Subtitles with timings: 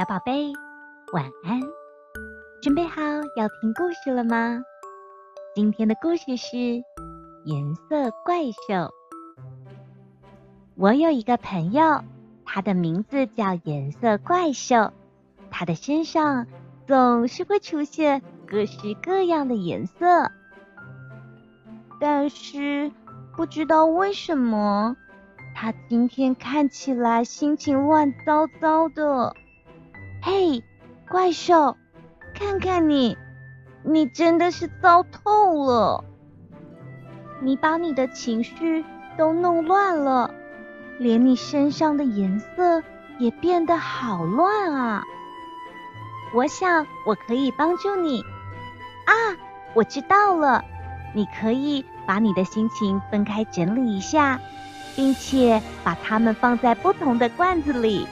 [0.00, 0.50] 小宝贝，
[1.12, 1.60] 晚安！
[2.62, 3.02] 准备好
[3.36, 4.62] 要听故事了吗？
[5.54, 6.56] 今天的故事是
[7.44, 8.74] 《颜色怪兽》。
[10.74, 12.02] 我有一个朋友，
[12.46, 14.90] 他的名字叫颜色怪兽，
[15.50, 16.46] 他的身上
[16.86, 20.32] 总是会出现各式各样的颜色，
[22.00, 22.90] 但是
[23.36, 24.96] 不知道为什么。
[25.54, 29.36] 他今天看起来心情乱糟糟的。
[30.22, 30.62] 嘿，
[31.08, 31.76] 怪兽，
[32.34, 33.16] 看看你，
[33.82, 36.04] 你真的是糟透了！
[37.40, 38.84] 你把你的情绪
[39.16, 40.30] 都弄乱了，
[40.98, 42.82] 连你身上的颜色
[43.18, 45.04] 也变得好乱啊！
[46.34, 48.20] 我想我可以帮助你。
[49.06, 49.12] 啊，
[49.74, 50.64] 我知道了，
[51.14, 54.38] 你可以把你的心情分开整理一下。
[54.96, 58.06] 并且把它们放在不同的罐子里。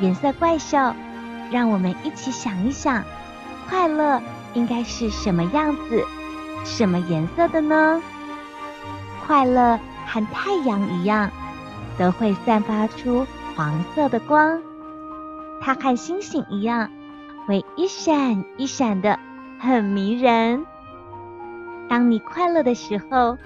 [0.00, 0.94] 颜色怪兽，
[1.50, 3.04] 让我们一起想一想，
[3.68, 4.20] 快乐
[4.54, 6.04] 应该是什么样子、
[6.64, 8.02] 什么颜色的呢？
[9.26, 11.30] 快乐和太阳一样，
[11.98, 14.60] 都会散发出黄色的光。
[15.60, 16.90] 它和星星一样，
[17.46, 19.18] 会一闪一闪的，
[19.60, 20.64] 很迷人。
[21.88, 23.36] 当你快乐的时候，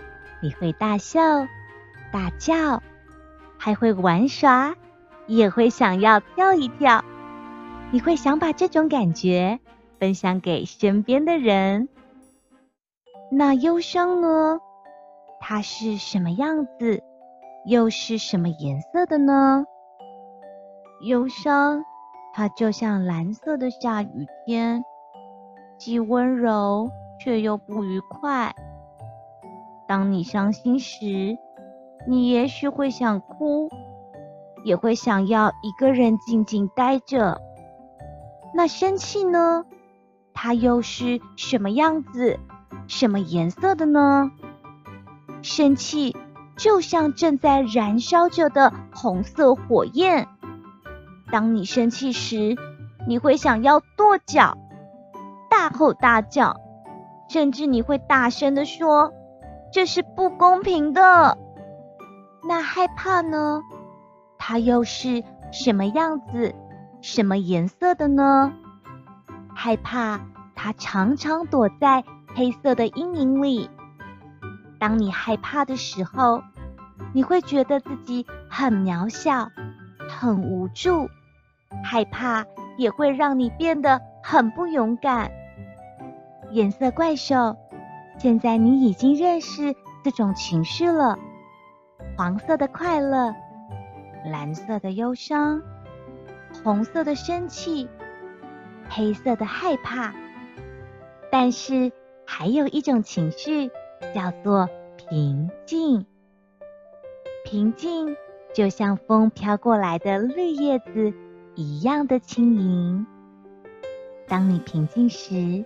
[0.40, 1.20] 你会大笑。
[2.12, 2.80] 大叫，
[3.58, 4.74] 还会玩耍，
[5.26, 7.04] 也会想要跳一跳。
[7.90, 9.60] 你会想把这种感觉
[9.98, 11.88] 分享给身边的人。
[13.30, 14.60] 那忧伤呢？
[15.40, 17.02] 它是什么样子？
[17.66, 19.64] 又是什么颜色的呢？
[21.02, 21.84] 忧伤，
[22.32, 24.84] 它就像蓝色的下雨天，
[25.78, 28.54] 既温柔却又不愉快。
[29.86, 31.36] 当你伤心时，
[32.06, 33.68] 你也许会想哭，
[34.64, 37.40] 也会想要一个人静静待着。
[38.52, 39.64] 那生气呢？
[40.32, 42.40] 它又是什么样子、
[42.88, 44.32] 什么颜色的呢？
[45.42, 46.16] 生气
[46.56, 50.26] 就像正在燃烧着的红色火焰。
[51.30, 52.56] 当你生气时，
[53.06, 54.56] 你会想要跺脚、
[55.50, 56.56] 大吼大叫，
[57.28, 59.12] 甚至你会大声地说
[59.72, 61.36] ：“这是不公平的。”
[62.48, 63.62] 那害怕呢？
[64.46, 66.54] 它又是什么样子、
[67.00, 68.52] 什么颜色的呢？
[69.54, 70.20] 害怕，
[70.54, 73.70] 它常常躲在黑色的阴影里。
[74.78, 76.42] 当你害怕的时候，
[77.14, 79.48] 你会觉得自己很渺小、
[80.10, 81.08] 很无助。
[81.82, 82.44] 害怕
[82.76, 85.30] 也会让你变得很不勇敢。
[86.50, 87.56] 颜色怪兽，
[88.18, 91.18] 现在你已经认识这种情绪了。
[92.18, 93.34] 黄色的快乐，
[94.24, 95.62] 蓝色的忧伤，
[96.62, 97.88] 红色的生气，
[98.88, 100.14] 黑色的害怕。
[101.30, 101.92] 但是
[102.26, 103.68] 还有一种情绪
[104.14, 106.06] 叫做平静。
[107.44, 108.16] 平静
[108.54, 111.12] 就像风飘过来的绿叶子
[111.54, 113.06] 一样的轻盈。
[114.26, 115.64] 当你平静时，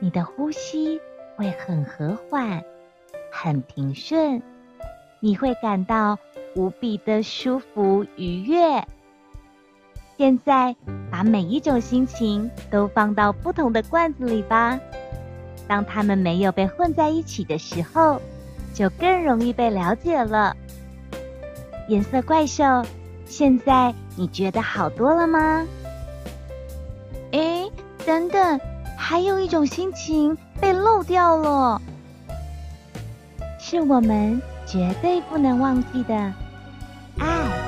[0.00, 1.00] 你的呼吸
[1.36, 2.64] 会很和缓，
[3.30, 4.42] 很平顺。
[5.20, 6.18] 你会感到
[6.54, 8.84] 无比的舒服愉悦。
[10.16, 10.74] 现在
[11.10, 14.78] 把每一种心情都放到不同的罐子里吧。
[15.66, 18.20] 当它们没有被混在一起的时候，
[18.72, 20.56] 就更容易被了解了。
[21.88, 22.84] 颜色怪兽，
[23.26, 25.66] 现在你觉得好多了吗？
[27.32, 27.68] 诶，
[28.06, 28.60] 等等，
[28.96, 31.82] 还有一种心情被漏掉了，
[33.58, 34.40] 是我们。
[34.66, 36.32] 绝对不能忘记的
[37.20, 37.63] out.